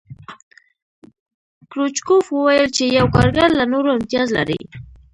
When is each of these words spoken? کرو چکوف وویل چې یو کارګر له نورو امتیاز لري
کرو 1.69 1.85
چکوف 1.97 2.25
وویل 2.31 2.67
چې 2.75 2.83
یو 2.97 3.07
کارګر 3.15 3.49
له 3.59 3.65
نورو 3.73 3.89
امتیاز 3.97 4.27
لري 4.37 4.59